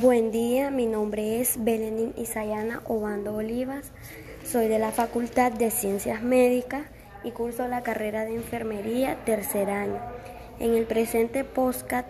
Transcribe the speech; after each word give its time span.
Buen 0.00 0.32
día, 0.32 0.72
mi 0.72 0.86
nombre 0.86 1.40
es 1.40 1.62
Belenín 1.62 2.14
Isayana 2.16 2.82
Obando 2.88 3.36
Olivas. 3.36 3.92
Soy 4.44 4.66
de 4.66 4.80
la 4.80 4.90
Facultad 4.90 5.52
de 5.52 5.70
Ciencias 5.70 6.20
Médicas 6.20 6.86
y 7.22 7.30
curso 7.30 7.68
la 7.68 7.84
carrera 7.84 8.24
de 8.24 8.34
Enfermería 8.34 9.24
tercer 9.24 9.70
año. 9.70 10.00
En 10.58 10.74
el 10.74 10.86
presente 10.86 11.44
postcat 11.44 12.06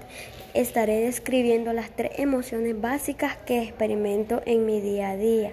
estaré 0.54 1.00
describiendo 1.00 1.75
las 1.75 1.91
tres 1.91 2.12
emociones 2.16 2.80
básicas 2.80 3.36
que 3.45 3.62
experimento 3.62 4.41
en 4.46 4.64
mi 4.64 4.80
día 4.80 5.11
a 5.11 5.16
día 5.19 5.53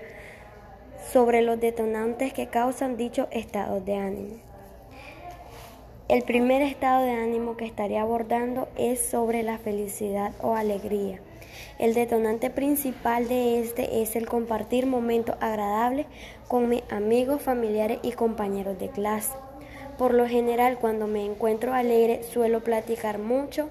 sobre 1.12 1.42
los 1.42 1.60
detonantes 1.60 2.32
que 2.32 2.48
causan 2.48 2.96
dichos 2.96 3.28
estados 3.32 3.84
de 3.84 3.98
ánimo. 3.98 4.51
El 6.12 6.24
primer 6.24 6.62
estado 6.62 7.06
de 7.06 7.12
ánimo 7.12 7.56
que 7.56 7.64
estaré 7.64 7.98
abordando 7.98 8.68
es 8.76 9.00
sobre 9.00 9.44
la 9.44 9.58
felicidad 9.60 10.34
o 10.42 10.58
alegría. 10.58 11.22
El 11.80 11.94
detonante 11.94 12.50
principal 12.50 13.30
de 13.30 13.62
este 13.62 14.02
es 14.02 14.18
el 14.18 14.28
compartir 14.28 14.88
momentos 14.88 15.38
agradables 15.40 16.08
con 16.50 16.68
mis 16.68 16.84
amigos, 16.92 17.42
familiares 17.42 18.00
y 18.04 18.12
compañeros 18.12 18.78
de 18.78 18.90
clase. 18.90 19.32
Por 19.98 20.14
lo 20.14 20.28
general, 20.28 20.80
cuando 20.80 21.08
me 21.08 21.24
encuentro 21.26 21.74
alegre, 21.74 22.24
suelo 22.24 22.62
platicar 22.62 23.18
mucho 23.18 23.70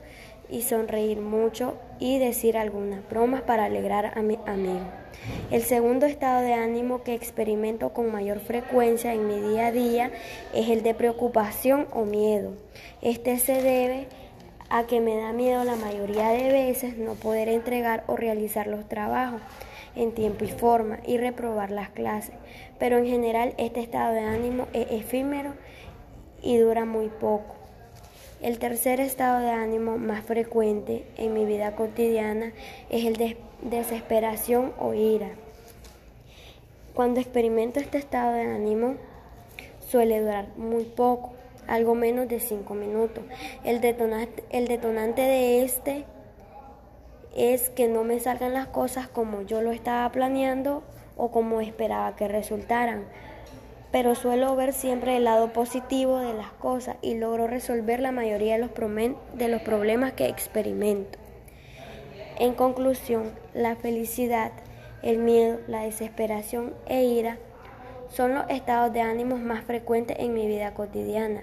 y 0.49 0.63
sonreír 0.63 1.21
mucho 1.21 1.75
y 1.99 2.19
decir 2.19 2.57
algunas 2.57 3.07
bromas 3.07 3.43
para 3.43 3.67
alegrar 3.67 4.19
a 4.19 4.23
mi 4.23 4.39
amigo. 4.47 4.87
El 5.51 5.63
segundo 5.63 6.07
estado 6.07 6.43
de 6.43 6.55
ánimo 6.55 7.03
que 7.03 7.15
experimento 7.15 7.93
con 7.93 8.13
mayor 8.13 8.41
frecuencia 8.41 9.13
en 9.13 9.27
mi 9.27 9.41
día 9.41 9.67
a 9.67 9.73
día 9.73 10.11
es 10.55 10.69
el 10.69 10.83
de 10.83 10.95
preocupación 10.95 11.87
o 11.93 12.05
miedo. 12.05 12.53
Este 13.03 13.39
se 13.39 13.61
debe 13.63 14.07
a 14.69 14.87
que 14.87 15.01
me 15.01 15.17
da 15.17 15.33
miedo 15.33 15.65
la 15.65 15.77
mayoría 15.77 16.29
de 16.29 16.53
veces 16.53 16.97
no 16.97 17.15
poder 17.15 17.49
entregar 17.49 18.05
o 18.07 18.17
realizar 18.17 18.69
los 18.69 18.89
trabajos 18.89 19.43
en 19.97 20.13
tiempo 20.13 20.45
y 20.45 20.49
forma 20.49 21.01
y 21.05 21.19
reprobar 21.19 21.71
las 21.71 21.91
clases. 21.91 22.35
Pero 22.79 22.99
en 22.99 23.07
general 23.07 23.55
este 23.59 23.81
estado 23.81 24.15
de 24.15 24.21
ánimo 24.21 24.69
es 24.73 24.87
efímero 24.91 25.55
y 26.43 26.57
dura 26.57 26.85
muy 26.85 27.09
poco. 27.09 27.60
El 28.43 28.59
tercer 28.59 29.01
estado 29.01 29.41
de 29.41 29.51
ánimo 29.51 29.99
más 29.99 30.25
frecuente 30.25 31.05
en 31.19 31.35
mi 31.35 31.45
vida 31.45 31.77
cotidiana 31.77 32.53
es 32.89 33.05
el 33.05 33.17
de 33.17 33.37
desesperación 33.61 34.73
o 34.79 34.95
ira. 34.95 35.29
Cuando 36.95 37.21
experimento 37.21 37.81
este 37.81 37.99
estado 37.99 38.33
de 38.33 38.43
ánimo 38.43 38.95
suele 39.87 40.21
durar 40.21 40.49
muy 40.57 40.85
poco 40.85 41.35
algo 41.67 41.95
menos 41.95 42.29
de 42.29 42.41
5 42.41 42.73
minutos. 42.73 43.25
El 43.63 43.83
detonante, 43.83 44.43
el 44.49 44.69
detonante 44.69 45.21
de 45.21 45.63
este 45.63 46.07
es 47.37 47.69
que 47.69 47.89
no 47.89 48.05
me 48.05 48.21
salgan 48.21 48.55
las 48.55 48.69
cosas 48.69 49.07
como 49.07 49.43
yo 49.43 49.61
lo 49.61 49.71
estaba 49.71 50.11
planeando 50.13 50.83
o 51.19 51.31
como 51.31 51.61
esperaba 51.61 52.17
que 52.17 52.27
resultaran. 52.27 53.05
Pero 53.93 54.15
suelo 54.15 54.55
ver 54.55 54.73
siempre 54.73 55.17
el 55.17 55.25
lado 55.25 55.53
positivo 55.53 56.19
de 56.19 56.33
las 56.33 56.53
cosas 56.53 56.97
y 57.03 57.15
logro 57.15 57.47
resolver 57.47 58.01
la 58.01 58.13
mayoría 58.13 58.55
de 58.55 59.49
los, 59.49 59.63
problemas 59.63 60.13
que 60.13 60.29
experimento. 60.29 61.19
En 62.39 62.55
conclusión, 62.55 63.31
la 63.53 63.77
felicidad, 63.77 64.53
el 65.03 65.19
miedo, 65.19 65.59
la 65.67 65.83
desesperación 65.83 66.75
e 66.87 67.05
ira 67.05 67.39
son 68.09 68.35
los 68.35 68.45
estados 68.49 68.93
de 68.93 69.01
ánimo 69.01 69.37
más 69.37 69.65
frecuentes 69.65 70.17
en 70.21 70.35
mi 70.35 70.47
vida 70.47 70.75
cotidiana 70.75 71.43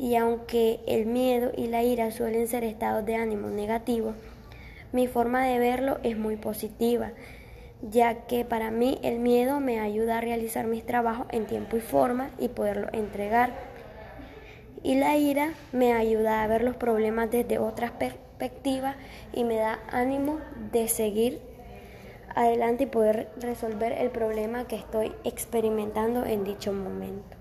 y 0.00 0.16
aunque 0.16 0.80
el 0.86 1.04
miedo 1.04 1.52
y 1.54 1.66
la 1.66 1.82
ira 1.82 2.10
suelen 2.10 2.48
ser 2.48 2.64
estados 2.64 3.04
de 3.04 3.16
ánimo 3.16 3.48
negativos, 3.48 4.14
mi 4.92 5.06
forma 5.06 5.44
de 5.44 5.58
verlo 5.58 5.98
es 6.02 6.16
muy 6.16 6.36
positiva, 6.36 7.12
ya 7.82 8.26
que 8.26 8.44
para 8.44 8.70
mí 8.70 8.98
el 9.02 9.18
miedo 9.18 9.60
me 9.60 9.80
ayuda 9.80 10.18
a 10.18 10.20
realizar 10.20 10.66
mis 10.66 10.84
trabajos 10.84 11.26
en 11.30 11.46
tiempo 11.46 11.76
y 11.76 11.80
forma 11.80 12.30
y 12.38 12.48
poderlo 12.48 12.88
entregar. 12.92 13.52
Y 14.82 14.96
la 14.96 15.16
ira 15.16 15.54
me 15.72 15.92
ayuda 15.92 16.42
a 16.42 16.46
ver 16.46 16.62
los 16.62 16.76
problemas 16.76 17.30
desde 17.30 17.58
otras 17.58 17.90
perspectivas 17.90 18.96
y 19.32 19.44
me 19.44 19.56
da 19.56 19.80
ánimo 19.90 20.40
de 20.72 20.88
seguir 20.88 21.40
adelante 22.34 22.84
y 22.84 22.86
poder 22.86 23.28
resolver 23.38 23.92
el 23.92 24.10
problema 24.10 24.66
que 24.66 24.76
estoy 24.76 25.12
experimentando 25.24 26.24
en 26.24 26.44
dicho 26.44 26.72
momento. 26.72 27.39